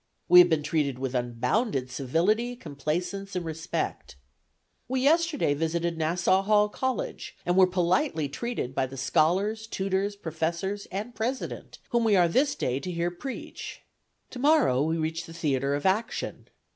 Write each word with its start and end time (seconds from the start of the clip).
We 0.27 0.39
have 0.39 0.49
been 0.49 0.63
treated 0.63 0.97
with 0.97 1.13
unbounded 1.13 1.91
civility, 1.91 2.55
complaisance, 2.55 3.35
and 3.35 3.45
respect. 3.45 4.15
We 4.87 5.01
yesterday 5.01 5.53
visited 5.53 5.95
Nassau 5.95 6.41
Hall 6.41 6.69
College, 6.69 7.37
and 7.45 7.55
were 7.55 7.67
politely 7.67 8.27
treated 8.27 8.73
by 8.73 8.87
the 8.87 8.97
scholars, 8.97 9.67
tutors, 9.67 10.15
professors, 10.15 10.87
and 10.91 11.13
president, 11.13 11.77
whom 11.91 12.03
we 12.03 12.15
are 12.15 12.27
this 12.27 12.55
day 12.55 12.79
to 12.79 12.91
hear 12.91 13.11
preach. 13.11 13.81
Tomorrow 14.31 14.81
we 14.81 14.97
reach 14.97 15.27
the 15.27 15.33
theatre 15.35 15.75
of 15.75 15.85
action. 15.85 16.47